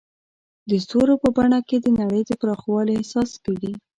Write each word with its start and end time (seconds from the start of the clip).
د 0.69 0.71
ستورو 0.83 1.13
په 1.23 1.29
بڼه 1.37 1.59
کې 1.67 1.77
د 1.81 1.87
نړۍ 1.99 2.21
د 2.25 2.31
پراخوالي 2.41 2.93
احساس 2.95 3.31
کېږي. 3.43 3.73